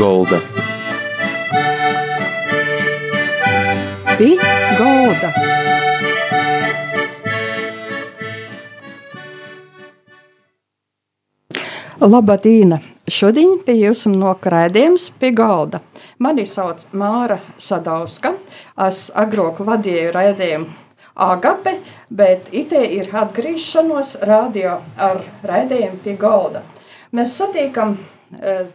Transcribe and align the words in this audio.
Golda. 0.00 0.38
Pie 4.16 4.36
golda. 4.78 5.28
Labadīna! 12.00 12.78
Šodien 13.04 13.58
pie 13.66 13.74
jums 13.76 14.06
nokrēdījums 14.08 15.10
pie 15.20 15.34
galda. 15.36 15.82
Mani 16.16 16.46
sauc 16.48 16.86
Māra 16.96 17.36
Sadauska. 17.60 18.30
Es 18.86 19.02
agrāk 19.12 19.60
vadīju 19.66 20.14
raidījumu 20.16 20.70
Agape, 21.26 21.74
bet 22.08 22.48
itē 22.56 22.86
ir 22.96 23.12
atgriešanos 23.24 24.14
radio 24.32 24.78
ar 24.96 25.20
raidījumu 25.44 26.00
pie 26.06 26.16
galda. 26.24 26.64
Mēs 27.12 27.36
satiekam 27.36 27.98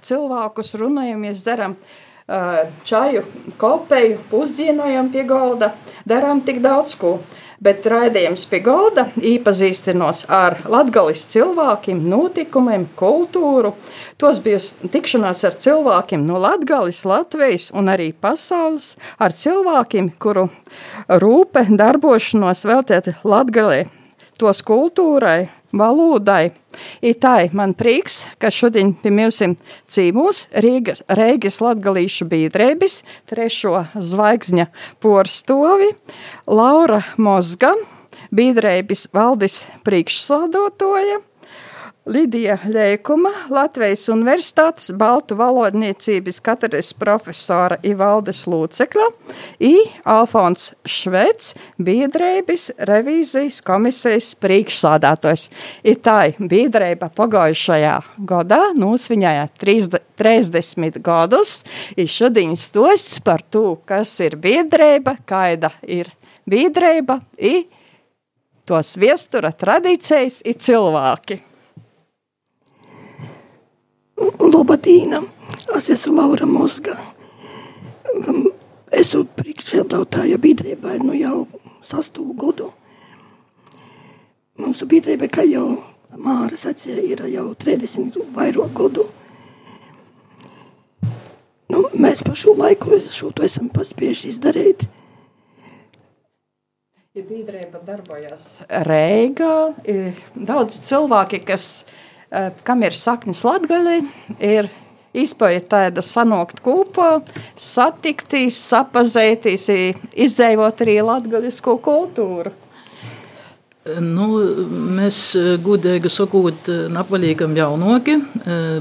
cilvēkus, 0.05 0.73
runājamies, 0.81 1.41
dzeram 1.43 1.77
e, 1.77 2.41
čaju, 2.83 3.23
kopēju, 3.61 4.19
pusdienojam 4.31 5.11
pie 5.13 5.23
galda, 5.29 5.73
darām 6.05 6.43
tik 6.45 6.61
daudz 6.65 6.97
ko 6.99 7.19
bet 7.65 7.85
raidījums 7.89 8.45
pie 8.49 8.59
galda 8.63 9.07
iepazīstinos 9.15 10.25
ar 10.33 10.57
latgalis 10.69 11.23
cilvēkiem, 11.31 12.01
notikumiem, 12.11 12.87
kultūru. 12.99 13.73
Tos 14.21 14.41
bija 14.43 14.59
tikšanās 14.91 15.43
ar 15.47 15.57
cilvēkiem 15.65 16.25
no 16.27 16.39
Latgalis, 16.41 17.03
Latvijas 17.07 17.71
un 17.75 17.91
arī 17.91 18.11
pasaules, 18.13 18.93
ar 19.19 19.35
cilvēkiem, 19.35 20.11
kuru 20.19 20.47
rūpe 21.09 21.65
darbošanos 21.71 22.65
veltēt 22.67 23.13
Latgalē, 23.23 23.85
tos 24.39 24.61
kultūrai, 24.65 25.47
valodai. 25.77 26.51
Itai 27.05 27.49
man 27.55 27.73
prieks, 27.77 28.23
ka 28.39 28.51
šodien 28.51 28.93
pie 28.99 29.11
mums 29.15 29.41
cīmūs 29.91 30.45
Rīgas, 30.63 31.03
Reigas 31.07 31.61
latgalīšu 31.63 32.27
biedrēbis, 32.31 33.01
trešo 33.29 33.85
zvaigzņa 33.95 34.67
porstovi, 35.03 35.93
Laura 36.47 37.03
Mozga, 37.17 37.75
biedrēbis 38.35 39.07
valdis 39.15 39.63
priekšsādotoja, 39.87 41.21
Lidija 42.05 42.59
Ļēkuma, 42.69 43.31
Latvijas 43.49 44.03
Universitātes 44.13 44.91
Baltu 44.93 45.33
valodniecības 45.39 46.37
katedras 46.45 46.91
profesora 46.93 47.79
Ivaldes 47.81 48.43
Lūcekla, 48.45 49.07
I. 49.57 49.71
Alfons 50.05 50.67
Švets, 50.85 51.55
biedrēbis 51.81 52.67
revīzijas 52.85 53.57
komisijas 53.65 54.27
priekšsādātojs. 54.37 55.47
Itai 55.81 56.35
biedrēba 56.37 57.09
pagājušajā 57.17 57.95
gadā 58.29 58.61
nosviņāja 58.77 59.49
30 59.65 61.01
gadus, 61.09 61.55
ir 61.97 62.13
šodien 62.19 62.53
stosts 62.53 63.17
par 63.25 63.41
to, 63.49 63.79
kas 63.89 64.13
ir 64.21 64.37
biedrēba, 64.45 65.17
kaida 65.25 65.73
ir 65.81 66.13
biedrēba, 66.45 67.17
i 67.41 67.65
tos 68.69 68.93
viestura 69.01 69.49
tradīcijas 69.57 70.43
ir 70.45 70.61
cilvēki. 70.61 71.41
Lobatīna. 74.17 75.21
Es 75.75 75.89
esmu 75.91 76.15
Laura 76.15 76.47
Mosga. 76.47 76.95
Esmu 78.95 79.25
priekšsēdētāja 79.35 80.39
biedrībai 80.39 80.99
nu 81.03 81.15
jau 81.17 81.43
sastu 81.83 82.23
gadu. 82.39 82.69
Mūsu 84.61 84.87
biedrība, 84.87 85.27
kā 85.27 85.43
jau 85.43 85.81
Māra 86.15 86.55
sacīja, 86.55 87.01
ir 87.03 87.25
jau 87.27 87.49
30 87.59 88.21
vairāk 88.37 88.71
gadu. 88.77 89.09
Nu, 91.67 91.81
mēs 91.91 92.23
pa 92.23 92.31
šo 92.37 92.53
laiku 92.55 93.01
šo 93.11 93.33
to 93.35 93.43
esam 93.43 93.67
paspējuši 93.73 94.31
izdarīt. 94.31 94.87
Ja 97.15 97.23
biedrība 97.23 97.83
darbojas 97.83 98.63
Reigā, 98.87 99.73
ir 99.87 100.15
daudz 100.35 100.79
cilvēki, 100.87 101.43
kas 101.47 101.67
Eh, 101.83 102.13
kam 102.67 102.83
ir 102.83 102.97
saknes 102.97 103.43
latgaļi, 103.47 104.01
ir 104.43 104.69
izpēja 105.15 105.63
tāda 105.71 106.03
sanākt 106.03 106.59
kopā, 106.65 107.21
satikties, 107.59 108.59
sapazēties, 108.73 109.69
izdzēvot 110.27 110.85
arī 110.85 110.99
latgaļisko 111.05 111.79
kultūru. 111.85 112.53
Nu, 114.01 114.39
mēs, 114.97 115.17
gudīgi 115.61 116.09
sakot, 116.09 116.71
napalīgam 116.89 117.53
jaunoki, 117.53 118.15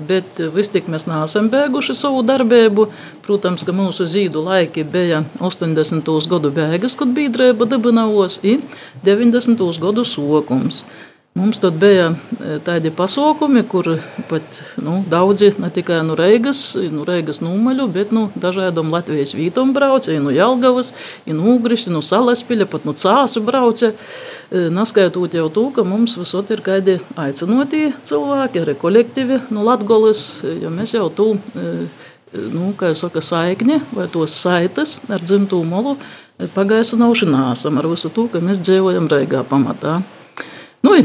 bet 0.08 0.40
vistik 0.54 0.88
mēs 0.88 1.04
neesam 1.04 1.50
bēguši 1.52 1.92
savu 1.98 2.22
darbību. 2.24 2.86
Protams, 3.26 3.66
ka 3.68 3.74
mūsu 3.76 4.08
zīdu 4.08 4.40
laiki 4.46 4.86
bija 4.88 5.20
80. 5.44 6.08
gadu 6.32 6.48
bēgas, 6.56 6.96
kad 6.96 7.12
biedrība 7.12 7.68
dibinavos, 7.68 8.38
un 8.48 8.64
90. 9.04 9.60
gadu 9.84 10.06
sokums. 10.08 10.86
Mums 11.34 11.58
tad 11.58 11.74
bija 11.82 12.12
e, 12.14 12.58
tādi 12.62 12.92
pasākumi, 12.94 13.64
kur 13.66 13.88
pat 14.30 14.60
nu, 14.78 15.00
daudzi 15.10 15.48
ne 15.58 15.66
tikai 15.74 15.96
no 16.06 16.14
Reigas, 16.14 16.60
no 16.94 17.02
Reigas 17.08 17.40
nūmaļu, 17.42 17.88
bet 17.90 18.12
no 18.14 18.28
nu, 18.28 18.42
dažādām 18.44 18.92
Latvijas 18.94 19.34
vītām 19.34 19.72
brauca, 19.74 20.14
no 20.22 20.30
Jelgavas, 20.30 20.92
no 21.26 21.56
Ugrišas, 21.56 21.90
no 21.90 22.04
Salaspiļa, 22.06 22.68
pat 22.70 22.86
no 22.86 22.94
Cāsu 22.94 23.42
brauca. 23.42 23.90
E, 23.90 24.68
Naskaitot 24.70 25.34
jau 25.34 25.48
to, 25.50 25.66
ka 25.74 25.82
mums 25.82 26.14
visot 26.22 26.54
ir 26.54 26.62
kādi 26.62 27.00
aicinotie 27.18 27.88
cilvēki, 28.06 28.62
arī 28.62 28.78
kolektīvi 28.78 29.42
no 29.50 29.66
Latgolas, 29.66 30.44
jo 30.46 30.70
mēs 30.70 30.94
jau 30.94 31.10
to, 31.10 31.32
e, 31.58 31.76
nu, 32.54 32.70
kā 32.78 32.94
saka, 32.94 33.18
saikni 33.18 33.82
vai 33.90 34.06
tos 34.06 34.38
saites 34.38 35.00
ar 35.10 35.26
dzimtū 35.26 35.66
molu 35.66 35.98
pagaisu 36.54 36.94
naušanāsam 37.02 37.82
ar 37.82 37.90
visu 37.90 38.14
to, 38.14 38.30
ka 38.30 38.38
mēs 38.38 38.62
dzīvojam 38.62 39.10
Reigā 39.10 39.42
pamatā. 39.50 40.04
Nu, 40.84 40.98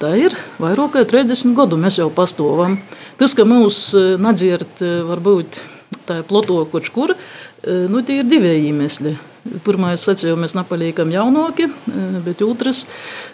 tā 0.00 0.14
ir 0.16 0.32
vairāk 0.62 0.94
kā 0.94 1.02
30 1.04 1.52
gadu 1.58 1.76
mēs 1.80 1.98
jau 2.00 2.08
pastāvam. 2.14 2.78
Tas, 3.20 3.34
ka 3.36 3.44
mūs 3.44 3.90
eh, 3.98 4.14
nedzird, 4.16 4.80
eh, 4.80 5.02
varbūt 5.04 5.58
tā 6.10 6.20
ploto 6.26 6.62
kaut 6.70 6.90
kur, 6.94 7.14
eh, 7.14 7.86
nu, 7.90 8.02
tie 8.02 8.20
ir 8.20 8.30
divi 8.30 8.56
iemesli. 8.68 9.16
Pirmais, 9.64 10.02
sacīju, 10.04 10.34
mēs 10.36 10.52
nepaliekam 10.52 11.08
jaunāki, 11.08 11.64
bet 12.26 12.42
otrs 12.44 12.82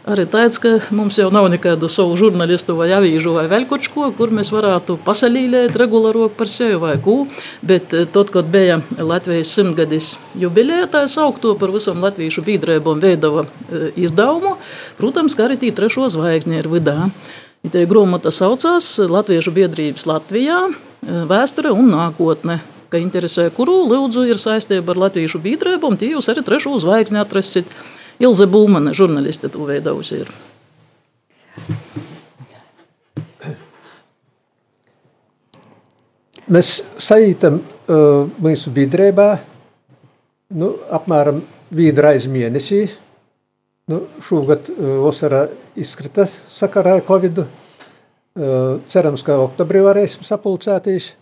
arī 0.07 0.23
tāds, 0.31 0.61
ka 0.63 0.77
mums 0.95 1.17
jau 1.19 1.33
nav 1.35 1.49
nekādu 1.51 1.89
savu 1.91 2.15
žurnālistu 2.21 2.77
vai 2.79 2.93
avīžu 2.95 3.33
vai 3.35 3.49
vēl 3.51 3.67
kaut 3.67 3.89
ko, 3.91 4.13
kur 4.15 4.31
mēs 4.31 4.53
varētu 4.55 5.01
pasalīlēt 5.03 5.75
regulārāk 5.75 6.37
par 6.39 6.47
sevi 6.53 6.79
vai 6.79 6.95
ko. 7.03 7.17
Bet 7.67 7.91
tad, 8.15 8.31
kad 8.31 8.47
bija 8.55 8.79
Latvijas 9.03 9.51
simtgadis 9.59 10.13
jubileja, 10.39 10.87
tā 10.93 11.03
saukto 11.11 11.57
par 11.59 11.75
visam 11.75 11.99
latviešu 12.07 12.47
biedrībām 12.47 13.03
veidava 13.03 13.49
izdevumu, 13.99 14.55
protams, 15.03 15.35
ka 15.35 15.49
arī 15.49 15.59
tī 15.59 15.75
trešo 15.75 16.07
zvaigzni 16.15 16.63
ir 16.63 16.71
vidā. 16.71 17.11
Tā 17.65 17.83
grāmata 17.89 18.31
saucās 18.31 18.99
Latviešu 19.11 19.53
biedrības 19.55 20.07
Latvijā- 20.07 20.61
vēsture 21.33 21.73
un 21.73 21.91
nākotne 21.91 22.61
ka 22.91 23.01
interesē, 23.03 23.49
kuru 23.55 23.85
lūdzu 23.91 24.27
ir 24.31 24.41
saistība 24.41 24.95
ar 24.95 25.03
latviešu 25.07 25.41
biedrību, 25.43 25.91
un 25.91 25.99
tie 26.01 26.13
jūs 26.15 26.31
arī 26.33 26.45
trešo 26.47 26.77
zvaigzni 26.83 27.21
atrasit. 27.23 27.71
Ilze 28.23 28.47
Bulmane, 28.49 28.95
žurnāliste, 28.97 29.51
to 29.53 29.67
veidojusi 29.69 30.23
ir. 30.23 30.31
Mēs 36.47 36.79
saītam 37.03 37.59
uh, 37.59 38.31
mūsu 38.41 38.71
biedrībā 38.73 39.27
nu, 40.57 40.71
apmēram 40.95 41.43
vienu 41.75 42.05
reizi 42.07 42.31
mēnesī. 42.33 42.87
Nu, 43.87 44.01
šogad 44.19 44.67
uh, 44.73 44.97
vasarā 45.05 45.45
izkrita 45.79 46.25
sakarā 46.27 46.97
ar 46.99 47.05
Covid. 47.07 47.45
Uh, 48.37 48.81
cerams, 48.91 49.23
ka 49.23 49.37
oktobrī 49.39 49.79
varēsim 49.85 50.25
sapulcēties. 50.27 51.13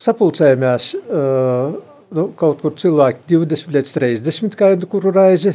Sapulcējāmies 0.00 0.86
uh, 0.96 1.74
nu, 2.16 2.24
kaut 2.40 2.62
kur 2.64 2.72
cilvēki 2.78 3.20
20 3.34 3.74
līdz 3.76 3.92
30 3.98 4.56
kādu 4.56 4.88
kuru 4.88 5.12
reizi. 5.12 5.52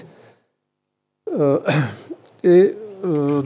Uh, 1.34 1.82
i, 2.46 2.60
uh, 3.10 3.42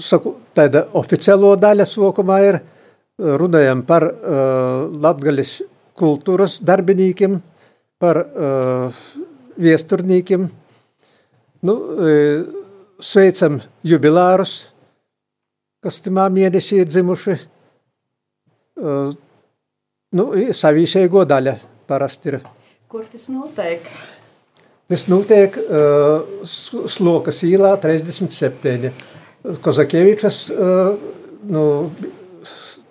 saku, 0.00 0.38
tāda 0.56 0.86
oficiālo 0.96 1.52
daļa 1.60 1.84
sokumā 1.90 2.38
ir 2.46 2.60
runājam 3.20 3.84
par 3.84 4.08
uh, 4.08 4.88
latgaļas 4.96 5.58
kultūras 6.00 6.56
darbiniekiem, 6.64 7.36
par 8.00 8.22
uh, 8.24 9.04
viesturniekiem. 9.60 10.48
Nu, 11.66 11.74
uh, 11.76 12.44
sveicam 13.04 13.58
jubilārus, 13.84 14.54
kas 15.84 15.98
timā 16.04 16.28
mēnesī 16.32 16.82
ir 16.84 16.88
dzimuši. 16.92 17.38
Uh, 18.80 19.10
Nu, 20.10 20.24
savīšējo 20.34 21.20
daļa 21.30 21.52
parasti 21.86 22.32
ir. 22.32 22.40
Kur 22.90 23.04
tas 23.12 23.28
notiek? 23.30 23.84
Tas 24.90 25.04
notiek 25.06 25.54
uh, 25.54 26.40
Slokas 26.90 27.44
īlā 27.46 27.76
37. 27.78 28.90
Kozakievičas 29.62 30.40
uh, 30.50 30.96
nu, 31.46 31.62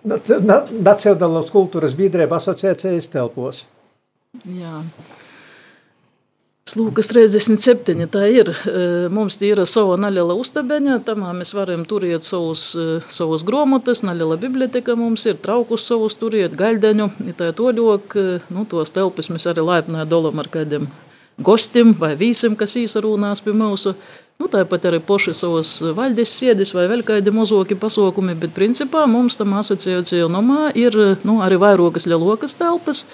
Nac- 0.07 0.31
na- 0.47 0.61
Nacionālās 0.79 1.51
kultūras 1.51 1.91
biedrība 1.99 2.39
asociācijas 2.39 3.11
telpos. 3.11 3.65
Jā. 4.47 4.77
Slūkas 6.69 7.07
37. 7.09 8.05
Tā 8.13 8.27
ir. 8.29 8.49
E, 8.69 8.81
Mums 9.13 9.39
ir 9.41 9.61
sava 9.69 9.95
neliela 9.97 10.35
uztabeņa, 10.37 10.99
tamā 11.07 11.31
mēs 11.33 11.55
varam 11.57 11.85
turēt 11.87 12.27
savus, 12.27 12.71
e, 12.77 12.99
savus 13.09 13.45
gromotas, 13.47 14.03
neliela 14.05 14.37
biblioteka 14.37 14.93
mums 14.99 15.25
ir, 15.25 15.39
traukus 15.41 15.87
savus 15.89 16.17
turēt, 16.19 16.53
gaļdeņu. 16.59 17.09
Tā 17.39 17.49
to 17.57 17.71
ļok, 17.73 18.17
e, 18.19 18.39
nu, 18.53 18.67
tos 18.69 18.93
telpes 18.93 19.31
mēs 19.33 19.49
arī 19.49 19.65
laipnē 19.65 20.05
dolam 20.09 20.43
ar 20.43 20.51
kādiem 20.51 20.85
gostim 21.41 21.95
vai 21.97 22.13
vīsim, 22.19 22.57
kas 22.59 22.77
īsarūnās 22.77 23.41
pie 23.41 23.55
mūsu. 23.55 23.95
Nu, 24.39 24.47
tāpat 24.51 24.85
arī 24.91 25.01
poši 25.03 25.33
savas 25.35 25.73
vaļdes 25.97 26.37
sēdes 26.37 26.75
vai 26.77 26.85
vēl 26.91 27.01
kādi 27.07 27.33
mozoki 27.33 27.75
pasākumi, 27.79 28.37
bet 28.39 28.53
principā 28.55 29.07
mums 29.09 29.39
tam 29.39 29.57
asociācija 29.59 30.29
nomā 30.31 30.69
ir 30.79 30.95
nu, 31.27 31.41
arī 31.43 31.57
vairākas 31.59 32.07
lielokas 32.07 32.55
telpas. 32.59 33.07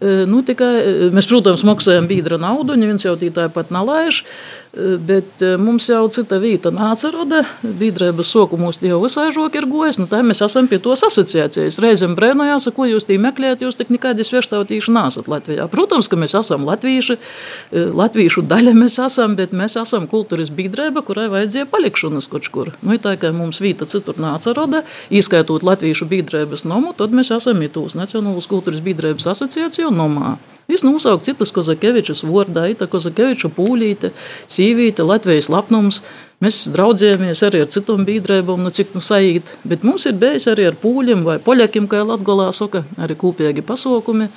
Nu, 0.00 0.40
tikai, 0.46 0.70
mēs, 1.12 1.26
protams, 1.28 1.60
maksājam 1.68 2.06
biedra 2.08 2.38
naudu, 2.40 2.72
neviens 2.80 3.04
jau 3.04 3.12
tāpat 3.20 3.68
nelaiž, 3.74 4.22
e, 4.24 4.69
bet 5.06 5.42
e, 5.42 5.56
mums 5.58 5.88
jau 5.90 6.04
cita 6.12 6.38
vieta 6.42 6.70
nāca 6.74 7.10
roda. 7.10 7.42
Biedrības 7.62 8.30
soku 8.30 8.58
mūsu 8.60 8.86
jau 8.86 9.00
visai 9.02 9.28
žoki 9.34 9.58
ir 9.60 9.66
gojas, 9.70 9.98
nu 9.98 10.06
tā 10.10 10.20
mēs 10.26 10.42
esam 10.46 10.68
pie 10.70 10.78
tos 10.82 11.02
asociācijas. 11.06 11.80
Reizēm 11.82 12.14
brēnojās, 12.18 12.68
ko 12.76 12.86
jūs 12.86 13.08
tī 13.08 13.18
meklējat, 13.22 13.64
jūs 13.66 13.78
tik 13.80 13.90
nekādi 13.94 14.26
svieštautīši 14.26 14.94
nāsat 14.94 15.30
Latvijā. 15.30 15.66
Protams, 15.72 16.10
ka 16.10 16.18
mēs 16.20 16.36
esam 16.38 16.66
latvieši, 16.68 17.18
e, 17.18 17.86
latviešu 18.02 18.44
daļa 18.50 18.76
mēs 18.78 19.00
esam, 19.02 19.34
bet 19.38 19.56
mēs 19.56 19.76
esam 19.80 20.06
kultūras 20.10 20.52
biedrība, 20.54 21.02
kurai 21.06 21.26
vajadzēja 21.32 21.70
palikšanas 21.70 22.30
kaut 22.30 22.50
kur. 22.54 22.72
Nu, 22.82 22.94
tā, 23.02 23.16
ka 23.20 23.34
mums 23.34 23.60
vieta 23.62 23.88
citur 23.90 24.20
nāca 24.22 24.54
roda, 24.56 24.84
izskaitot 25.10 25.66
latviešu 25.66 26.06
biedrības 26.10 26.66
nomu, 26.68 26.94
tad 26.96 27.14
mēs 27.16 27.34
esam 27.34 27.58
itūs 27.66 27.98
Nacionālas 27.98 28.48
kultūras 28.50 28.82
biedrības 28.84 29.26
asociācija 29.34 29.90
nomā. 29.94 30.38
Viņš 30.70 30.84
nosauca 30.86 31.26
citas 31.26 31.50
Kozakevičas 31.54 32.22
vārdā, 32.22 32.68
Ita 32.70 32.86
Kozakeviča 32.90 33.50
pūlīte, 33.56 34.12
sīvīte, 34.50 35.06
Latvijas 35.06 35.50
lapnums. 35.50 36.04
Mēs 36.40 36.62
draudzējamies 36.72 37.42
arī 37.44 37.64
ar 37.64 37.72
citām 37.72 38.06
biedrībām, 38.06 38.62
nu 38.64 38.70
cik 38.72 38.94
nu 38.96 39.02
saīt, 39.04 39.50
bet 39.68 39.82
mums 39.84 40.06
ir 40.08 40.14
bijis 40.16 40.46
arī 40.48 40.70
ar 40.70 40.78
pūļiem 40.80 41.26
vai 41.26 41.36
poļakiem, 41.42 41.90
kā 41.90 42.00
Latgolā 42.06 42.48
saka, 42.56 42.86
arī 42.96 43.18
kopīgi 43.18 43.66
pasaukumi. 43.66 44.30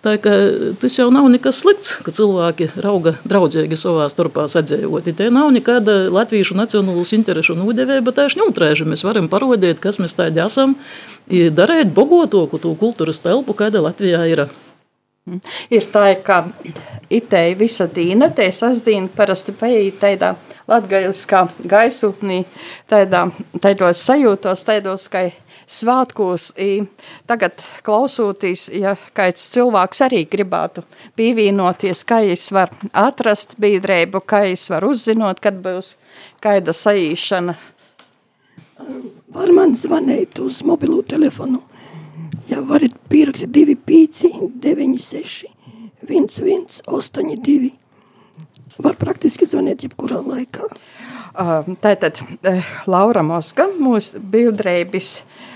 Tā 0.00 0.14
kā 0.16 0.32
tas 0.80 0.94
jau 0.96 1.10
nav 1.12 1.26
nekas 1.28 1.58
slikts, 1.60 1.90
ka 2.00 2.12
cilvēki 2.16 2.70
rauga 2.80 3.18
draudzīgi 3.28 3.76
savā 3.76 4.06
starpā 4.08 4.46
sadzējot. 4.48 5.10
Te 5.16 5.28
nav 5.32 5.50
nekāda 5.52 6.06
latviešu 6.08 6.56
nacionālas 6.56 7.12
interešu 7.16 7.58
nūdevēja, 7.58 8.04
bet 8.06 8.16
tieši 8.16 8.40
ņūtrēži 8.40 8.88
mēs 8.88 9.04
varam 9.04 9.28
parodēt, 9.28 9.82
kas 9.84 10.00
mēs 10.00 10.16
tādi 10.16 10.40
esam, 10.40 10.78
darēt 11.28 11.92
bogotoku 11.92 12.60
to 12.62 12.72
kultūras 12.80 13.20
telpu, 13.20 13.56
kāda 13.56 13.84
Latvijā 13.84 14.24
ir. 14.32 14.46
Ir 15.70 15.84
tā, 15.92 16.06
ka 16.24 16.46
itēji 17.12 17.58
visa 17.60 17.84
dīna, 17.90 18.30
te 18.34 18.46
sasdīna 18.54 19.10
parasti 19.14 19.52
paiet 19.52 20.00
tādā 20.00 20.32
latgaļiskā 20.70 21.42
gaisotnī, 21.68 22.40
tādā, 22.90 23.26
tādos 23.60 24.00
sajūtos, 24.06 24.64
tādos, 24.64 25.06
ka 25.12 25.26
svātkos, 25.70 26.50
i 26.58 26.86
tagad 27.30 27.60
klausoties, 27.86 28.68
ja 28.74 28.96
kāds 29.14 29.44
cilvēks 29.52 30.02
arī 30.08 30.24
gribētu 30.30 30.86
pievienoties, 31.18 32.02
kā 32.08 32.22
viņš 32.26 32.46
var 32.56 32.72
atrast 32.90 33.58
biedrību, 33.60 34.24
kā 34.24 34.44
viņš 34.48 34.66
var 34.72 34.88
uzzinot, 34.88 35.42
kad 35.44 35.60
būs 35.62 35.94
kāda 36.42 36.74
saīšana. 36.74 37.58
Var 39.30 39.52
man 39.54 39.76
zvanīt 39.78 40.40
uz 40.42 40.64
mobilo 40.66 41.02
telefonu. 41.06 41.60
Ja 42.50 42.62
varat 42.66 42.96
pierakstīt 43.10 43.52
25, 43.54 44.32
96, 44.62 45.50
11, 46.08 46.80
82. 46.90 47.70
Var 48.80 48.96
praktiski 48.98 49.46
zvanīt 49.46 49.84
jebkurā 49.86 50.22
laikā. 50.24 50.66
Tātad 51.84 52.18
uh, 52.24 52.72
Laura 52.90 53.22
Moska, 53.22 53.68
mūsu 53.78 54.18
biedrības 54.32 55.12
uh, 55.20 55.49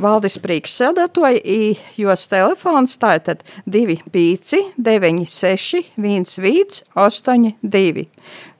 valdes 0.00 0.38
priekšsēdētāja, 0.40 1.40
i 1.44 1.76
jos 2.00 2.26
telefons 2.30 2.96
tātad 3.00 3.42
25 3.68 4.72
96 4.80 5.92
11 5.96 6.82
82. 6.94 8.06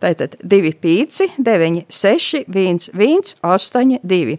Tātad 0.02 0.36
25 0.44 1.32
96 1.38 2.44
11 2.46 3.34
82. 3.42 4.36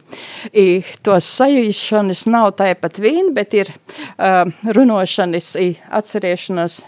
I 0.53 0.67
tos 1.03 1.33
sajūšanas 1.39 2.27
nav 2.29 2.53
tāpat 2.61 3.01
vien, 3.01 3.33
bet 3.33 3.57
ir 3.57 3.73
uh, 3.73 4.45
runošanas, 4.77 5.55
i 5.59 5.73
atcerēšanās 5.89 6.83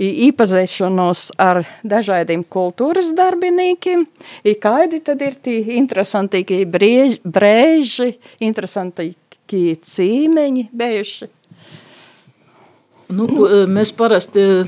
iepazīšanos 0.00 1.30
ar 1.40 1.62
dažādiem 1.86 2.44
kultūras 2.44 3.12
darbiniekiem, 3.16 4.06
i 4.44 4.54
kādi 4.60 5.02
tad 5.04 5.22
ir 5.24 5.36
tie 5.40 5.58
interesantīkie 5.80 6.62
briež, 6.68 7.18
brēži, 7.24 8.14
interesantīkie 8.44 9.76
cīmeņi 9.82 10.68
bijuši. 10.72 11.30
Nu, 13.10 13.26
e, 13.46 13.64
mēs 13.70 13.90
parasti 13.96 14.42
e, 14.42 14.64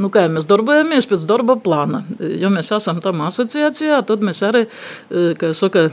nu, 0.00 0.10
mēs 0.12 0.46
darbojamies 0.48 1.08
pēc 1.08 1.24
darba 1.28 1.56
plāna. 1.60 2.02
Jo 2.18 2.50
mēs 2.52 2.70
esam 2.76 3.00
tam 3.04 3.22
asociācijā, 3.26 4.00
tad 4.08 4.24
mēs 4.24 4.42
arī, 4.46 4.64
e, 5.10 5.52
saka, 5.56 5.86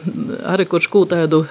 arī 0.51 0.67
kaut 0.69 0.87
ko 0.91 1.05
tādu, 1.09 1.43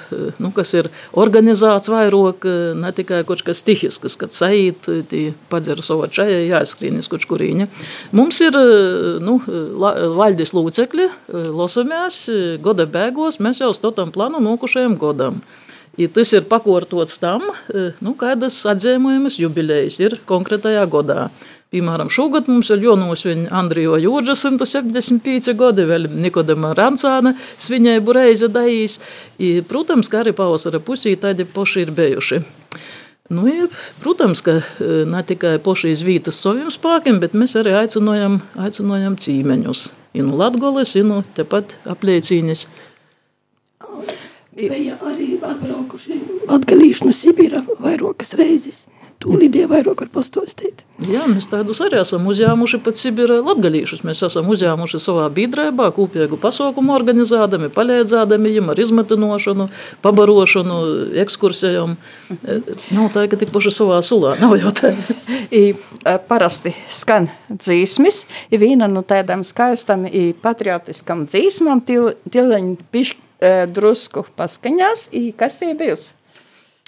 nu, 0.42 0.50
kas 0.54 0.74
ir 0.76 0.90
organizēts 1.12 1.90
vairāk, 1.92 2.46
ne 2.78 2.92
tikai 2.94 3.22
kaut 3.28 3.44
kas 3.46 3.62
stihisks, 3.64 4.18
kad 4.20 4.34
sajūt, 4.34 4.90
padzer 5.52 5.80
savu 5.84 6.08
čaju, 6.12 6.40
jāskrīnis 6.50 7.10
kaut 7.12 7.26
kurīņa. 7.30 7.68
Mums 8.16 8.40
ir 8.44 8.58
nu, 9.24 9.38
valdes 10.18 10.54
lūcekļi, 10.56 11.10
losamies, 11.54 12.24
goda 12.64 12.86
bēgos, 12.90 13.40
mēs 13.42 13.64
jau 13.64 13.72
stotam 13.76 14.12
plānu 14.14 14.42
nokušajam 14.44 14.98
godam. 15.00 15.40
Ja 16.00 16.08
tas 16.10 16.32
ir 16.34 16.46
pakārtots 16.50 17.20
tam, 17.22 17.44
nu, 18.02 18.14
kādas 18.18 18.56
atzīmējumas 18.66 19.38
jubilejas 19.38 20.00
ir 20.02 20.16
konkrētajā 20.26 20.86
gadā. 20.90 21.28
Piemēram, 21.74 22.06
šogad 22.12 22.46
mums 22.46 22.68
ir 22.70 22.84
jānosvin 22.84 23.48
Andrija 23.50 23.96
Jūrža 23.98 24.36
175 24.38 25.54
gadi, 25.58 25.86
vēl 25.88 26.06
Nikodama 26.22 26.70
Rancāna 26.78 27.32
svinēbu 27.34 28.14
reize 28.14 28.46
dajīs. 28.46 29.00
I, 29.42 29.56
protams, 29.66 30.10
kā 30.10 30.20
arī 30.22 30.34
pavasara 30.38 30.78
pusī 30.78 31.16
tādi 31.18 31.46
poši 31.50 31.82
ir 31.82 31.90
bijuši. 31.96 32.38
Nu, 33.34 33.48
ja, 33.48 33.66
protams, 34.04 34.42
ka 34.44 34.60
ne 35.10 35.22
tikai 35.26 35.56
poši 35.64 35.90
izvītas 35.96 36.38
saviem 36.44 36.70
spēkiem, 36.70 37.18
bet 37.22 37.34
mēs 37.34 37.56
arī 37.58 37.74
aicinājam, 37.80 38.38
aicinājam 38.54 39.18
cīmeņus. 39.18 39.86
Inu 40.20 40.38
Latgoles, 40.38 40.94
inu 41.00 41.22
tepat 41.34 41.74
apliecīnis. 41.90 42.68
Bija 44.54 44.94
arī 45.02 45.34
atbraukuši 45.42 46.18
latgalīši 46.46 47.08
no 47.08 47.14
Sibīra 47.16 47.64
vairākas 47.82 48.36
reizes. 48.38 48.84
Tūlīdēļ 49.24 49.68
vairāk 49.70 50.02
var 50.02 50.08
pastostīt. 50.12 50.82
Jā, 51.08 51.22
mēs 51.30 51.46
tādus 51.48 51.78
arī 51.80 51.96
esam 52.02 52.26
uzņēmuši 52.28 52.80
pat 52.84 52.98
Sibīra 52.98 53.38
latgalīšus. 53.40 54.02
Mēs 54.04 54.20
esam 54.26 54.50
uzņēmuši 54.52 54.98
savā 55.00 55.30
biedrībā 55.32 55.86
kopīgu 55.96 56.36
pasaukumu 56.42 56.92
organizādami, 56.92 57.70
palīdzādami 57.72 58.50
viņam 58.52 58.68
ar 58.74 58.82
izmetinošanu, 58.84 59.66
pabarošanu, 60.04 60.76
ekskursijām. 61.24 61.94
Nav 62.92 63.08
tā, 63.14 63.24
ka 63.32 63.38
tik 63.40 63.54
paši 63.54 63.72
savā 63.72 64.02
sulā, 64.04 64.34
nav 64.42 64.58
jau 64.60 64.74
tā. 64.76 64.92
I, 65.62 65.62
e, 65.72 66.16
parasti 66.28 66.74
skan 66.92 67.30
dzīsmis, 67.48 68.26
ir 68.52 68.60
viena 68.60 68.90
no 68.92 69.00
tādām 69.08 69.46
skaistām 69.48 70.04
i 70.04 70.26
patriotiskam 70.44 71.24
dzīsmam, 71.30 71.80
tildeņi 71.88 72.76
pišķi 72.92 73.24
e, 73.24 73.54
drusku 73.72 74.26
paskaņās, 74.36 75.08
kas 75.40 75.58
tie 75.64 75.72
bijis? 75.80 76.12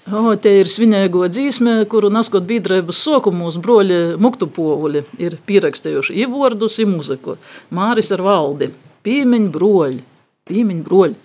O, 0.07 0.37
te 0.39 0.53
ir 0.61 0.69
svinēgo 0.71 1.25
dzīsme, 1.27 1.81
kuru 1.91 2.13
naskot 2.15 2.45
biedrības 2.47 3.01
soku 3.03 3.33
mūsu 3.35 3.59
broļi 3.59 3.97
Muktu 4.23 4.47
povuļi 4.47 5.03
ir 5.19 5.35
pierakstījuši 5.49 6.15
i 6.15 6.29
vārdus, 6.31 6.77
i 6.79 6.87
muziku. 6.87 7.35
Māris 7.75 8.13
ar 8.15 8.23
valdi. 8.23 8.69
Pīmeņu 9.03 9.51
broļi. 9.51 9.99
Pīmeņu 10.47 10.85
broļi. 10.87 11.19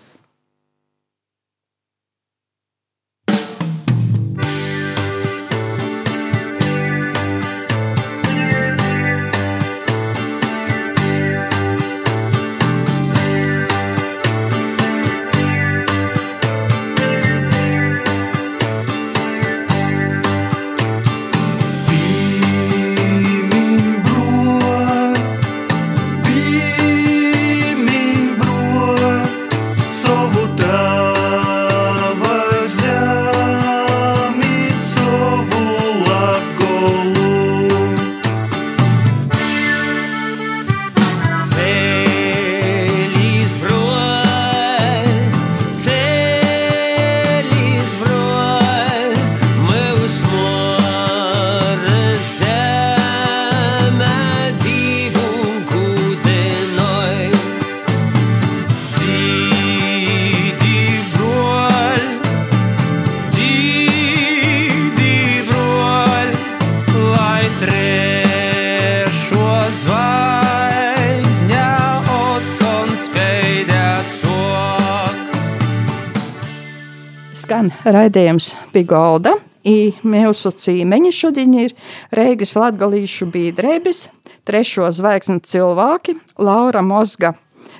Skan 77.62 77.94
raidījums 77.94 78.56
Pigolda. 78.74 79.36
I 79.62 79.94
mūsu 80.02 80.50
cīmeņi 80.50 81.10
šodien 81.14 81.52
ir 81.62 81.76
Reigas 82.10 82.56
latgalīšu 82.58 83.28
biedrēbis, 83.30 84.08
trešo 84.50 84.88
zvēksni 84.90 85.44
cilvēki, 85.46 86.16
Laura 86.42 86.82
Mozga 86.82 87.36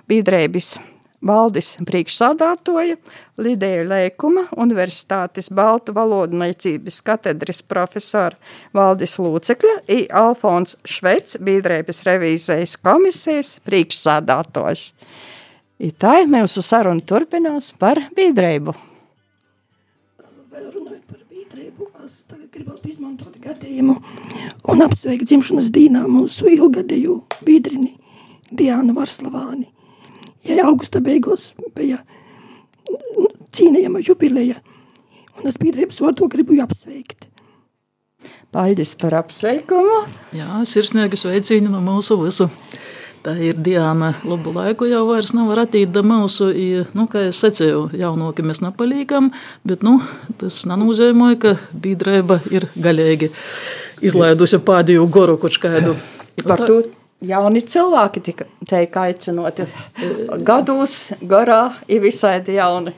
biedrēbis 0.06 0.76
Valdis 1.26 1.72
priekšsādātoja, 1.82 3.00
Lidēja 3.42 3.88
Lēkuma, 3.90 4.44
Universitātes 4.62 5.50
Baltu 5.50 5.98
valodniecības 5.98 7.02
katedras 7.02 7.64
profesora 7.66 8.38
Valdis 8.78 9.18
Lūcekļa 9.18 9.76
i 9.98 10.06
Alfons 10.14 10.78
Švets, 10.86 11.42
biedrēbis 11.42 12.06
revīzijas 12.06 12.78
komisijas 12.86 13.56
priekšsādātojs. 13.66 14.88
I 15.82 15.90
tā 15.90 16.20
mūsu 16.30 16.62
saruna 16.62 17.02
turpinās 17.02 17.74
par 17.82 18.06
biedrēbu. 18.14 18.91
Vēl 20.52 20.66
runājot 20.68 21.04
par 21.08 21.20
biedrību, 21.32 21.86
es 22.04 22.26
tagad 22.28 22.50
gribētu 22.52 22.90
izmantot 22.92 23.38
gadījumu 23.40 23.94
un 24.74 24.84
apsveikt 24.84 25.30
dzimšanas 25.30 25.70
dīnā 25.72 26.02
mūsu 26.12 26.50
ilgadēju 26.52 27.14
biedrini 27.48 27.94
Diānu 28.52 28.92
Varslavāni. 28.98 29.70
Ja 30.44 30.66
augusta 30.68 31.00
beigās 31.00 31.54
bija 31.72 32.02
cīnījama 33.56 34.04
jubileja, 34.04 34.60
un 35.40 35.48
es 35.48 35.56
biedrības 35.62 36.02
vārdu 36.04 36.28
gribu 36.36 36.60
apsveikt. 36.60 37.30
Paldies 38.52 38.92
par 39.00 39.16
apsveikumu. 39.22 40.02
Jā, 40.36 40.60
sirsnīgi 40.68 41.16
sveicini 41.16 41.72
no 41.72 41.80
mūsu 41.86 42.20
visu. 42.26 42.50
Tā 43.22 43.36
ir 43.38 43.58
Diana. 43.62 44.16
Labu 44.26 44.50
laiku 44.56 44.88
jau 44.90 45.04
vairs 45.06 45.36
nav 45.38 45.52
ratīt 45.58 45.92
da 45.94 46.02
mūsu, 46.06 46.48
i, 46.58 46.70
nu, 46.98 47.06
kā 47.12 47.28
es 47.30 47.42
secēju, 47.44 47.92
jaunoki 48.02 48.46
mēs 48.46 48.64
napalīkam, 48.64 49.30
bet, 49.68 49.86
nu, 49.86 50.00
tas 50.42 50.64
nenozīmē, 50.70 51.36
ka 51.42 51.54
biedrība 51.84 52.40
ir 52.50 52.66
galīgi 52.74 53.30
izlaidusi 54.02 54.62
pādīju 54.66 55.06
goru 55.14 55.38
kaut 55.42 55.60
kādu. 55.62 55.94
Par 56.50 56.66
to 56.66 56.80
jauni 57.22 57.62
cilvēki 57.62 58.26
tika 58.26 58.50
teik 58.66 58.98
aicinoti 58.98 59.68
gados, 60.42 61.12
garā, 61.22 61.62
ir 61.86 62.02
visādi 62.02 62.58
jauni. 62.58 62.96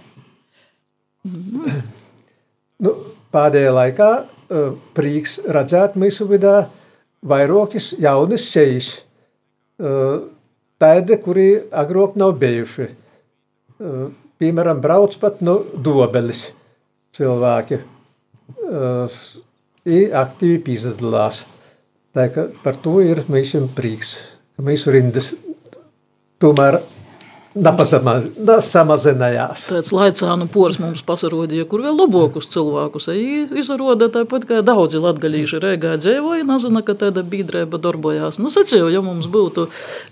Nu, 2.83 2.95
pēdējā 3.35 3.75
laikā 3.75 4.11
uh, 4.23 4.75
prieks 4.95 5.41
redzēt 5.43 5.99
mūsu 5.99 6.31
vidā 6.31 6.61
vairākas 7.23 7.93
jaunas 7.99 8.47
sejas. 8.51 9.01
Tādi, 9.79 11.17
kuri 11.23 11.47
agrāk 11.71 12.17
nav 12.19 12.35
bijuši. 12.41 12.89
Piemēram, 14.41 14.81
brauc 14.83 15.15
pat 15.21 15.41
no 15.45 15.59
dobeles 15.73 16.51
cilvēki. 17.15 17.79
Ir 19.83 20.15
aktīvi 20.19 20.59
piedalās. 20.67 21.45
Tā 22.13 22.27
kā 22.29 22.45
par 22.63 22.77
to 22.77 22.99
ir 23.01 23.23
mūsu 23.25 23.63
prieks, 23.73 24.13
ka 24.53 24.65
mūsu 24.65 24.93
rindas 24.93 25.31
tomēr 26.43 26.77
Samazinājās. 27.53 29.67
Tāds 29.69 29.91
laicānu 29.93 30.47
pors 30.49 30.79
mums 30.81 31.03
pasarodīja, 31.05 31.67
kur 31.69 31.83
vēl 31.85 31.99
labākus 32.01 32.49
cilvēkus. 32.49 33.11
Izrāda 33.61 34.09
tāpat, 34.13 34.47
kā 34.49 34.61
daudzi 34.65 35.01
latgalīši 35.03 35.61
Rīgā 35.61 35.93
dzīvoja, 36.01 36.47
nezina, 36.49 36.81
ka 36.85 36.97
tāda 36.97 37.21
biedrība 37.21 37.77
darbojās. 37.81 38.41
Nu, 38.41 38.49
sacīju, 38.53 38.89
ja 38.93 39.03
mums 39.05 39.29
būtu 39.29 39.67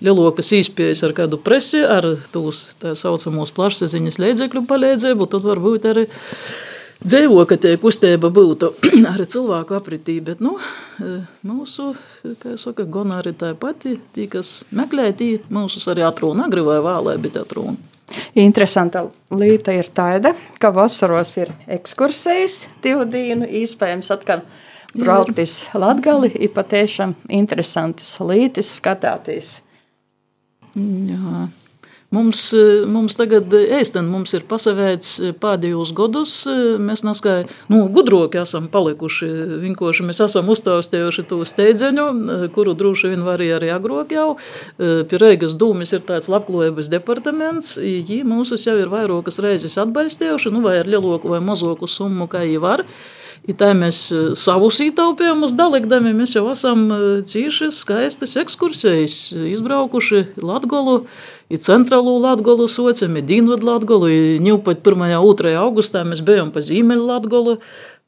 lielokas 0.06 0.54
īspējas 0.62 1.02
ar 1.08 1.18
kādu 1.18 1.42
presi, 1.42 1.82
ar 1.82 2.12
tūs 2.34 2.76
tā 2.82 2.94
saucamos 3.00 3.54
plašsaziņas 3.58 4.22
līdzekļu 4.22 4.68
palīdzību, 4.70 5.32
tad 5.34 5.50
varbūt 5.50 5.90
arī 5.90 6.06
dzīvo, 6.06 6.71
ka 7.50 7.58
tie 7.58 7.78
kustība 7.82 8.30
būtu 8.30 8.68
arī 9.10 9.26
cilvēku 9.34 9.74
apritī, 9.78 10.20
bet 10.22 10.42
nu, 10.44 10.58
mūsu, 11.48 11.96
kā 12.42 12.54
saka, 12.62 12.86
gona 12.86 13.22
arī 13.22 13.34
tā 13.34 13.56
pati, 13.58 13.96
tī, 14.14 14.28
kas 14.30 14.64
meklē, 14.70 15.10
tī 15.18 15.32
mūsus 15.50 15.88
arī 15.90 16.06
atrūna, 16.06 16.46
agri 16.46 16.62
vai 16.62 16.78
vēlē, 16.86 17.18
bet 17.24 17.40
atrūna. 17.42 17.78
Interesanta 18.36 19.06
lieta 19.32 19.74
ir 19.74 19.88
tāda, 19.96 20.34
ka 20.60 20.70
vasaros 20.76 21.32
ir 21.40 21.54
ekskursijas 21.72 22.68
divu 22.84 23.08
dienu, 23.10 23.48
iespējams 23.48 24.12
atkal 24.14 24.44
brauktis 24.94 25.72
Latgali, 25.74 26.30
ir 26.36 26.52
patiešām 26.54 27.16
interesantas 27.32 28.14
lītis 28.20 28.76
skatāties. 28.78 29.56
Jā. 30.76 31.48
Mums, 32.12 32.50
mums 32.92 33.16
tagad 33.16 33.54
ēsten, 33.56 34.10
mums 34.12 34.34
ir 34.36 34.44
pasavēts 34.44 35.14
pēdējos 35.40 35.94
gadus, 35.96 36.34
mēs 36.84 37.06
naskai, 37.08 37.46
nu, 37.72 37.86
gudroki 37.96 38.42
esam 38.42 38.68
palikuši, 38.74 39.30
vinkoši 39.62 40.04
mēs 40.10 40.20
esam 40.26 40.52
uztaustējuši 40.52 41.26
to 41.30 41.40
steidzeņu, 41.48 42.10
kuru 42.52 42.76
droši 42.76 43.14
vien 43.14 43.24
var 43.24 43.40
arī 43.40 43.72
agrok 43.72 44.12
jau. 44.12 44.28
Pie 44.76 45.22
Reigas 45.24 45.56
dūmis 45.56 45.96
ir 45.96 46.04
tāds 46.12 46.28
labklājības 46.34 46.92
departaments, 46.92 47.78
jī 47.80 48.20
mūsus 48.28 48.68
jau 48.68 48.76
ir 48.82 48.92
vairākas 48.92 49.40
reizes 49.40 49.80
atbalstējuši, 49.80 50.52
nu, 50.52 50.66
vai 50.68 50.82
ar 50.82 50.92
lieloku 50.92 51.32
vai 51.32 51.40
mazoku 51.40 51.88
summu, 51.88 52.28
kā 52.28 52.44
jī 52.44 52.60
var. 52.60 52.84
I 53.50 53.56
tā 53.58 53.72
mēs 53.74 54.00
savus 54.38 54.78
ietaupījumus 54.84 55.56
dalikdami, 55.58 56.12
mēs 56.14 56.36
jau 56.36 56.44
esam 56.52 56.84
cīši 57.26 57.72
skaistas 57.74 58.36
ekskursijas, 58.38 59.16
izbraukuši 59.50 60.22
Latgolu, 60.46 61.08
i 61.50 61.58
centrālo 61.58 62.20
Latgolu 62.22 62.68
sociem, 62.70 63.18
i 63.18 63.26
Dienvidu 63.26 63.66
Latgolu, 63.66 64.12
i 64.14 64.38
ņūpat 64.46 64.86
1. 64.86 65.08
2. 65.18 65.56
augustā 65.58 66.06
mēs 66.06 66.22
bijām 66.28 66.54
pa 66.54 66.62
Zīmeļu 66.62 67.10
Latgolu, 67.10 67.58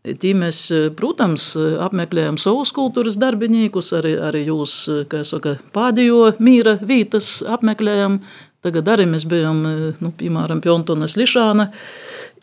Tī 0.03 0.33
mēs, 0.35 0.65
protams, 0.99 1.53
apmeklējam 1.79 2.35
savus 2.41 2.73
kultūras 2.75 3.15
darbiniekus, 3.15 3.93
arī, 3.95 4.17
arī 4.19 4.41
jūs, 4.49 4.73
kā 5.07 5.21
saka, 5.23 5.53
pādījo 5.71 6.33
mīra 6.43 6.73
vītas 6.83 7.37
apmeklējam. 7.47 8.17
Tagad 8.63 8.91
arī 8.91 9.05
mēs 9.07 9.23
bijām, 9.31 9.61
nu, 10.03 10.11
piemēram, 10.19 10.59
Pjontonas 10.63 11.15
Lišāna, 11.19 11.69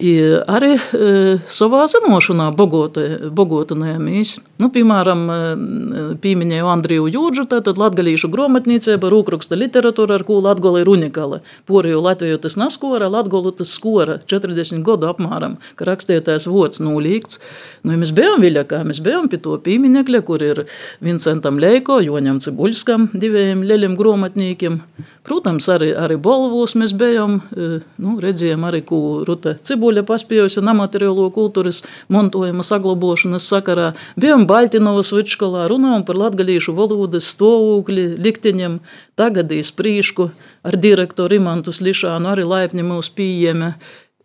I 0.00 0.12
arī 0.48 0.70
e, 0.76 1.08
savā 1.52 1.82
zināšanā 1.90 2.46
bogotinājāmies. 2.56 4.30
Nu, 4.62 4.70
piemēram, 4.72 5.24
e, 5.28 6.04
pieminēju 6.22 6.70
Andriju 6.72 7.08
Jūdžu, 7.12 7.44
tātad 7.50 7.76
latgalīšu 7.80 8.30
grāmatniecība, 8.32 9.10
rūkraksta 9.12 9.58
literatūra, 9.60 10.16
ar 10.16 10.24
ko 10.24 10.38
Latgola 10.40 10.80
ir 10.80 10.88
unikāla. 10.88 11.42
Poriju 11.68 12.00
Latviju 12.06 12.40
tas 12.40 12.56
naskora, 12.56 13.10
Latgolu 13.12 13.52
tas 13.58 13.74
skora 13.76 14.16
40 14.24 14.80
gadu 14.86 15.10
apmēram, 15.10 15.58
ka 15.76 15.90
rakstītājs 15.90 16.48
vots 16.48 16.80
nulīgts. 16.80 17.36
Nu, 17.84 17.92
ja 17.92 18.00
mēs 18.00 18.14
bijām 18.16 18.40
Viļakā, 18.40 18.80
mēs 18.88 19.02
bijām 19.04 19.28
pie 19.28 19.42
to 19.44 19.58
pieminekļa, 19.60 20.24
kur 20.24 20.40
ir 20.44 20.64
Vincentam 21.04 21.60
Leiko, 21.60 22.00
Joņam 22.00 22.40
Cibulskam, 22.40 23.10
diviem 23.12 23.66
ļeļiem 23.68 24.00
grāmatniekiem. 24.00 24.80
Protams, 25.28 25.66
arī, 25.68 25.90
arī 25.92 26.16
Bolvos 26.16 26.72
mēs 26.80 26.94
bijām, 26.96 27.36
e, 27.52 27.68
nu, 28.00 28.16
redzējām 28.22 28.64
arī, 28.66 28.80
ko 28.88 29.20
Ruta 29.28 29.52
Cibuļa 29.90 30.04
paspējusi 30.06 30.62
nemateriālo 30.62 31.24
kultūras 31.34 31.80
montojuma 32.14 32.62
saglabošanas 32.62 33.48
sakarā. 33.50 33.88
Bijām 34.14 34.44
Baltinovas 34.46 35.10
vidškolā, 35.10 35.64
runājām 35.66 36.04
par 36.06 36.20
latgalīšu 36.20 36.76
valodas 36.76 37.26
stāvokli, 37.34 38.04
likteņiem, 38.22 38.78
tagadīs 39.18 39.72
prīšku 39.74 40.28
ar 40.62 40.78
direktoru 40.78 41.40
Imantu 41.40 41.74
Slišānu, 41.74 42.30
arī 42.30 42.46
laipni 42.46 42.86
mūs 42.86 43.10
pieejami. 43.10 43.72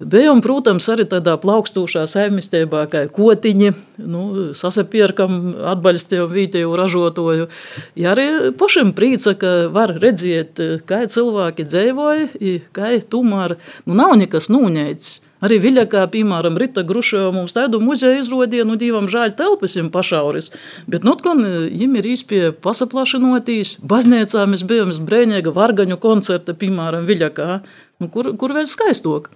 Bijām, 0.05 0.43
protams, 0.45 0.86
arī 0.91 1.07
tādā 1.10 1.34
plaukstošā 1.41 2.05
saimniecībā, 2.12 2.86
kā 2.91 3.05
kotiņi, 3.15 3.74
nu, 4.05 4.24
sasapierkam, 4.53 5.55
atbalstījām 5.74 6.29
vietējo 6.36 6.77
ražotoju. 6.77 7.50
Ja 7.98 8.13
arī 8.13 8.51
pašam 8.60 8.93
prīca, 8.93 9.34
ka 9.39 9.53
var 9.74 9.98
redzēt, 9.98 10.62
kā 10.86 11.07
cilvēki 11.10 11.65
dzīvoja, 11.65 12.57
kā 12.75 12.98
tomēr 13.10 13.57
nu, 13.88 13.95
nav 13.98 14.19
nekas 14.22 14.53
nūņēts. 14.53 15.15
Arī 15.44 15.58
Viļakā, 15.60 16.06
piemēram, 16.13 16.56
Rita 16.60 16.86
Gruševa 16.88 17.34
mums 17.36 17.56
tādu 17.56 17.82
muzeju 17.84 18.22
izrodīja, 18.22 18.63
nu, 18.68 18.77
divam 18.80 19.10
žēl 19.12 19.34
telpas 19.36 19.75
viņam 19.75 19.89
pašauris, 19.92 20.51
bet, 20.88 21.04
nu, 21.04 21.18
kon, 21.20 21.44
viņam 21.44 21.98
ir 22.00 22.08
īspie 22.13 22.39
pasaplašinotīs, 22.63 23.75
baznīcā 23.84 24.46
mēs 24.48 24.63
bijām 24.68 24.94
brēņēga 25.10 25.51
vargaņu 25.56 26.00
koncerta, 26.00 26.56
piemēram, 26.56 27.04
Viļakā, 27.10 27.60
nu, 28.00 28.10
kur, 28.13 28.32
kur 28.39 28.56
vēl 28.56 28.70
skaistāk. 28.70 29.27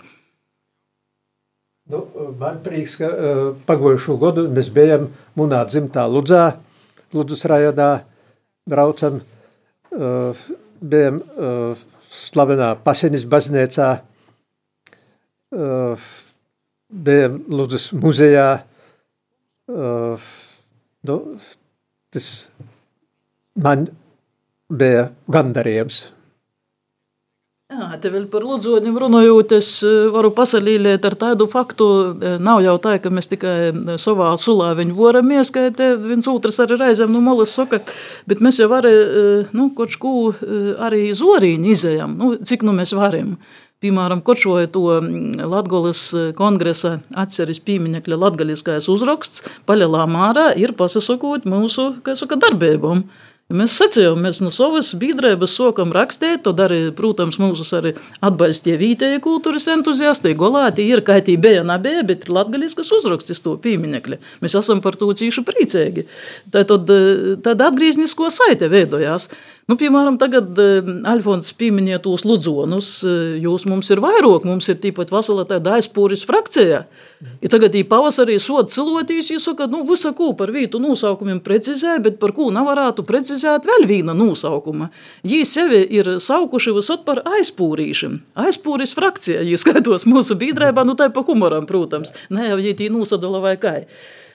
Nu, 1.90 2.04
man 2.40 2.60
prieks, 2.64 2.96
ka 3.02 3.08
uh, 3.10 3.46
pagājušo 3.68 4.16
gadu 4.22 4.46
mēs 4.54 4.70
bijām 4.72 5.08
munā 5.40 5.64
dzimtā 5.68 6.06
Ludzā, 6.08 6.54
Ludzas 7.18 7.42
rajonā, 7.50 8.04
braucam, 8.70 9.24
uh, 9.98 10.44
bijām 10.80 11.18
uh, 11.20 11.88
slavenā 12.14 12.76
Pasenis 12.86 13.26
baznīcā, 13.30 13.90
uh, 15.56 16.10
bijām 16.90 17.42
Ludzas 17.54 17.92
muzejā. 17.94 18.50
Nu, 19.70 21.16
tas 22.10 22.30
man 23.62 23.86
bija 24.70 25.10
gandarījums. 25.30 26.08
Jā, 27.70 28.00
te 28.02 28.10
vēl 28.10 28.24
par 28.34 28.42
Ludzoņiem 28.42 28.96
runājot, 28.98 29.52
es 29.60 29.68
eh, 29.86 30.08
varu 30.10 30.32
pasalīlēt 30.34 31.04
ar 31.06 31.14
tādu 31.22 31.46
faktu, 31.52 31.86
eh, 32.18 32.38
nav 32.42 32.64
jau 32.66 32.74
tā, 32.82 32.96
ka 32.98 33.12
mēs 33.14 33.30
tikai 33.30 33.54
eh, 33.68 33.92
savā 34.02 34.32
sulā 34.42 34.72
viņu 34.80 34.96
varam 34.98 35.30
ieskaitīt, 35.36 36.02
viens 36.02 36.26
otrs 36.32 36.58
arī 36.66 36.80
reizēm 36.80 37.14
no 37.14 37.22
malas 37.22 37.54
saka, 37.54 37.78
bet 38.26 38.42
mēs 38.42 38.58
jau 38.64 38.72
arī, 38.74 38.96
nu, 39.54 39.68
kaut 39.78 39.94
ko 40.02 40.16
arī 40.82 41.12
zorīņi 41.14 41.76
izējam, 41.76 42.18
nu, 42.18 42.32
cik 42.42 42.66
nu 42.66 42.74
mēs 42.74 42.96
varam. 42.98 43.36
Piemēram, 43.80 44.20
kočoja 44.28 44.68
to 44.68 44.82
mm, 44.98 45.40
Latgolas 45.48 46.02
kongresa 46.36 46.98
atceris 47.16 47.62
pīmiņekļa 47.64 48.18
latgaliskais 48.20 48.90
uzraksts, 48.92 49.46
paļalā 49.70 50.04
mārā 50.12 50.50
ir 50.60 50.74
pasasakot 50.76 51.46
mūsu, 51.48 51.94
kā 52.04 52.18
saka, 52.20 52.36
darbībām. 52.44 53.06
Mēs 53.50 53.78
sacījām, 53.80 54.20
mēs 54.22 54.44
no 54.44 54.52
savas 54.54 54.92
biedrības 55.00 55.56
sākam 55.58 55.90
rakstīt, 55.96 56.44
to 56.46 56.52
darīja, 56.54 56.92
protams, 56.98 57.40
mūsu 57.42 57.64
arī 57.80 57.96
atbalstīja 58.22 58.78
vietējie 58.78 59.22
kultūras 59.26 59.66
entuziasti. 59.74 60.36
Golāti 60.38 60.84
ir 60.86 61.00
kaitī 61.08 61.38
bija 61.42 61.64
nabēja, 61.66 62.04
bet 62.12 62.28
ir 62.28 62.36
latgaļiskas 62.36 62.92
uzrakstis 63.00 63.42
to 63.42 63.56
pieminekļa. 63.64 64.20
Mēs 64.44 64.58
esam 64.60 64.84
par 64.84 65.00
to 65.00 65.08
cīši 65.18 65.46
priecīgi. 65.48 66.06
Tad, 66.52 66.76
tad 67.48 67.66
atgrieznisko 67.72 68.30
saite 68.36 68.70
veidojās. 68.70 69.32
Nu, 69.70 69.76
piemēram, 69.78 70.16
tagad 70.18 70.58
uh, 70.58 70.88
Alfons 71.12 71.52
pieminēja 71.54 72.00
tos 72.02 72.24
ludzonus, 72.26 72.88
uh, 73.06 73.36
jūs 73.38 73.68
mums 73.70 73.92
ir 73.94 74.00
vairāk, 74.02 74.48
mums 74.48 74.66
ir 74.72 74.80
tīpat 74.82 75.12
vasala 75.14 75.44
tāda 75.46 75.76
aizpūris 75.78 76.24
frakcijā. 76.26 76.80
Ja 77.44 77.52
tagadī 77.54 77.84
pavasarī 77.86 78.40
soda 78.42 78.72
cilotīs, 78.74 79.30
jūs 79.30 79.46
saka, 79.46 79.68
nu, 79.70 79.84
visa 79.86 80.10
ko 80.18 80.32
par 80.40 80.50
vītu 80.56 80.82
nosaukumiem 80.82 81.44
precizē, 81.46 82.00
bet 82.02 82.18
par 82.18 82.34
ko 82.34 82.48
nevarētu 82.56 83.06
precizēt 83.06 83.68
vēl 83.70 83.86
viena 83.92 84.16
nosaukuma. 84.18 84.90
Jī 85.28 85.44
sevi 85.46 85.84
ir 86.00 86.16
saukuši 86.18 86.74
visot 86.74 87.04
par 87.06 87.22
aizpūrīšiem. 87.38 88.16
Aizpūris 88.42 88.96
frakcijā, 88.98 89.44
ja 89.46 89.60
skaitos 89.62 90.08
mūsu 90.10 90.40
biedrībā, 90.40 90.82
nu 90.88 90.98
tā 90.98 91.12
pa 91.14 91.22
humoram, 91.28 91.70
protams, 91.70 92.16
ne 92.34 92.50
jau 92.50 92.58
jī 92.64 92.74
tī 92.80 92.90
nosadala 92.90 93.44
vai 93.46 93.54
kai. 93.62 93.84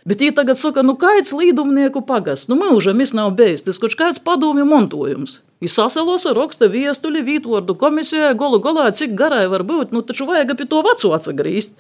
Bet 0.05 0.21
viņi 0.21 0.35
tagad 0.37 0.59
saka, 0.61 0.83
nu 0.85 0.99
kāds 1.01 1.33
līdumnieku 1.33 2.03
pagasts, 2.05 2.51
nu 2.51 2.59
mūžam 2.61 3.01
es 3.01 3.15
nav 3.17 3.39
tas 3.41 3.79
kaut 3.81 3.95
kāds 3.97 4.21
padomju 4.21 4.67
montojums. 4.69 5.39
Ir 5.65 5.73
saselos 5.73 6.27
ar 6.29 6.37
raksta 6.37 6.69
viestuļi, 6.69 7.23
vītvordu 7.25 7.77
komisijai, 7.81 8.35
golu 8.37 8.61
galā, 8.61 8.91
cik 8.93 9.15
garai 9.17 9.47
var 9.49 9.65
būt, 9.65 9.97
nu 9.97 10.03
taču 10.05 10.29
vajag 10.29 10.53
apie 10.53 10.67
to 10.69 10.83
veco 10.85 11.15
atsagrīst. 11.17 11.79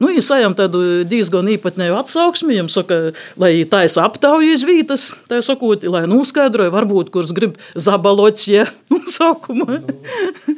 Nu, 0.00 0.08
ja 0.14 0.22
sajām 0.24 0.56
tādu 0.56 1.04
diezgan 1.08 1.48
īpatnēju 1.52 1.98
atsauksmi, 2.00 2.56
jums 2.56 2.76
saka, 2.78 3.12
lai 3.40 3.52
taisa 3.68 4.06
aptauju 4.08 4.54
iz 4.54 4.64
vītas, 4.64 5.10
tā 5.28 5.42
sakot, 5.44 5.84
lai 5.84 6.06
noskaidroja, 6.08 6.72
varbūt, 6.72 7.12
kurš 7.12 7.34
grib 7.36 7.58
zabalot, 7.76 8.40
ja 8.48 8.66
nosaukumu. 8.92 9.68
Nu, 9.80 9.86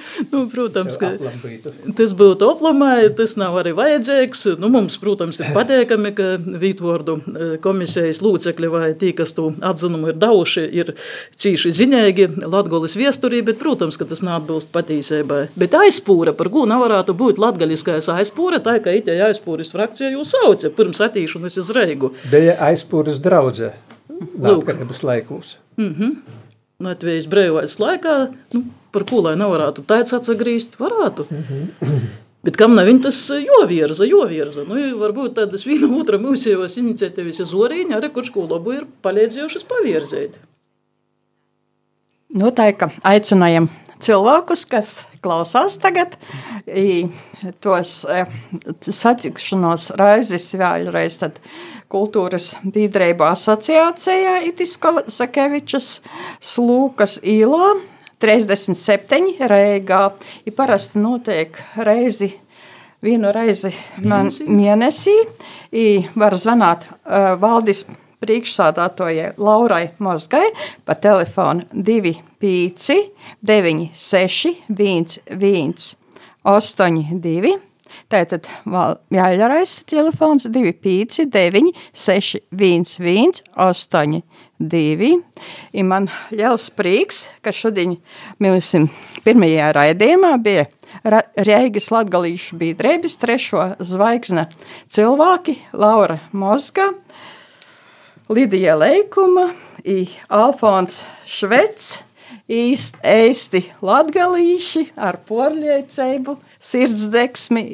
nu, 0.33 0.49
protams, 0.51 0.97
ka 1.01 1.11
tas 1.97 2.15
būtu 2.17 2.47
aplamāji, 2.53 3.13
tas 3.19 3.35
nav 3.41 3.57
arī 3.61 3.73
vajadzīgs. 3.77 4.45
Nu, 4.61 4.71
mums, 4.73 4.99
protams, 5.03 5.41
ir 5.43 5.53
pateikami, 5.57 6.13
ka 6.17 6.29
Vītvordu 6.63 7.19
e, 7.19 7.49
komisijas 7.63 8.23
lūcekļi 8.25 8.71
vai 8.73 8.91
tī, 8.99 9.13
kas 9.17 9.35
to 9.37 9.51
atzinumu 9.65 10.13
ir 10.13 10.19
dauši, 10.21 10.65
ir 10.83 10.95
cīši 11.41 11.75
ziņēgi 11.81 12.29
Latgolis 12.53 12.97
viesturī, 12.99 13.43
bet, 13.47 13.61
protams, 13.63 13.99
ka 14.01 14.09
tas 14.09 14.25
neatbilst 14.27 14.73
patīsībai. 14.75 15.45
Bet 15.59 15.77
aizpūra, 15.79 16.35
par 16.37 16.51
ko 16.53 16.65
nevarētu 16.71 17.17
būt 17.19 17.41
latgaliskais 17.43 18.11
aizpūra, 18.13 18.63
tā 18.65 18.79
ka 18.83 18.95
itē 18.99 19.19
aizpūris 19.33 19.73
frakcija 19.75 20.13
jūs 20.13 20.37
sauca 20.37 20.71
pirms 20.77 21.03
attīšanas 21.03 21.59
uz 21.63 21.73
Reigu. 21.77 22.13
Bija 22.31 22.59
aizpūris 22.69 23.21
draudze 23.25 23.73
Latvijas 24.39 25.03
laikos. 25.03 25.59
Mm 25.77 25.95
-hmm. 25.99 26.41
Latvijas 26.83 27.27
brīvais 27.27 27.79
laikā, 27.79 28.33
nu, 28.55 28.65
par 28.93 29.05
ko 29.05 29.21
lai 29.21 29.37
nevarētu 29.37 29.85
tāds 29.87 30.15
atsagrīst, 30.17 30.79
varētu. 30.79 31.27
Mm 31.31 31.45
-hmm. 31.49 31.99
Bet 32.43 32.57
kam 32.57 32.75
nav 32.75 32.87
viņa 32.87 33.03
tas 33.03 33.31
jovirza, 33.39 34.05
jovirza? 34.05 34.65
Nu, 34.67 34.79
varbūt 34.99 35.37
tādas 35.37 35.67
viena 35.67 35.87
otra 36.01 36.19
mūsējos 36.19 36.79
iniciatīvas 36.81 37.39
izorīņa 37.45 37.99
arī 38.01 38.11
kurš 38.13 38.31
ko 38.35 38.47
labu 38.51 38.73
ir 38.73 38.87
palīdzējušas 39.03 39.65
pavirzēt. 39.71 40.31
Kā 42.33 42.89
aicinājam 43.03 43.69
cilvēkus, 44.03 44.65
kas 44.71 44.91
klausās 45.23 45.79
tagad, 45.83 46.17
tos 47.63 47.95
e, 48.11 48.25
satikšanos 48.83 49.91
raizes 50.01 50.49
vēlreiz 50.59 51.19
tad 51.23 51.39
kultūras 51.93 52.53
biedrību 52.65 53.27
asociācijā 53.29 54.39
Itisko 54.49 55.03
Sakevičas 55.13 55.95
slūkas 56.41 57.19
īlā 57.23 57.75
37 58.23 59.49
Reigā. 59.51 60.05
Ir 60.47 60.57
parasti 60.57 61.03
notiek 61.03 61.59
reizi 61.77 62.31
vienu 63.03 63.33
reizi 63.35 63.73
mēnesī. 63.99 64.47
mēnesī. 64.47 65.17
I 65.73 65.87
var 66.15 66.37
zvanāt 66.39 66.87
uh, 66.87 67.35
valdis 67.41 67.85
priekšsādātojai 68.23 69.35
Laurai 69.43 69.89
Mozgai 69.99 70.47
pa 70.87 70.95
telefonu 70.95 71.67
25 72.43 73.13
96 73.41 74.57
11 74.69 75.97
82. 76.43 77.59
Tātad 78.13 78.49
jāļarais 79.13 79.73
telefons 79.89 80.47
259 80.51 81.73
611 81.97 83.43
82. 83.57 85.11
Ir 85.73 85.87
man 85.89 86.09
liels 86.33 86.69
prieks, 86.77 87.27
ka 87.45 87.55
šodien 87.55 87.97
mums 88.43 88.73
pirmajā 89.25 89.73
raidījumā 89.79 90.37
bija 90.43 90.69
Reigas 91.41 91.89
latgalīšu 91.95 92.59
biedrības 92.61 93.17
trešo 93.23 93.71
zvaigzne 93.81 94.49
cilvēki 94.93 95.57
Laura 95.73 96.19
Mozga, 96.37 96.91
Lidija 98.29 98.77
Leikuma, 98.77 99.49
Alfons 100.29 101.03
Švets, 101.25 101.95
īsti, 102.51 103.03
īsti 103.03 103.63
latgalīši 103.85 104.89
ar 104.97 105.19
porļiecību, 105.29 106.37
sirdsdeksmi, 106.63 107.65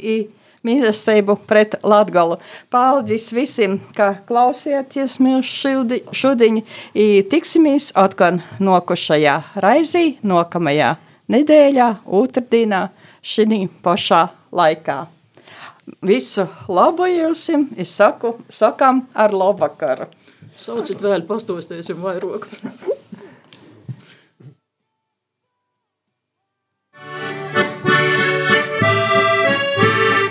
mīlestību 0.66 1.38
pret 1.48 1.78
Latgalu. 1.86 2.38
Paldies 2.70 3.30
visiem, 3.34 3.78
ka 3.96 4.14
klausieties 4.28 5.18
mūs 5.22 5.50
šodien, 6.12 6.62
tiksimies 7.30 7.92
atkal 7.98 8.42
nokušajā 8.60 9.36
raizī, 9.62 10.18
nokamajā 10.22 10.96
nedēļā, 11.32 11.88
otrdienā, 12.04 12.88
šī 13.22 13.64
pašā 13.84 14.26
laikā. 14.52 14.98
Visu 16.04 16.44
labu 16.68 17.08
jums, 17.08 17.46
es 17.80 17.94
saku, 17.96 18.34
sakam 18.52 19.06
ar 19.16 19.32
labvakaru. 19.32 20.10
Sauciet 20.58 21.00
vēl, 21.00 21.24
pastostiesim 21.24 22.02
vairāk. 22.02 22.48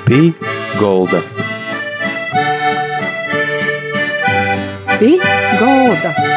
Pī 0.08 0.34
Golda. 0.80 1.20
Pī 5.00 5.20
Golda. 5.60 6.37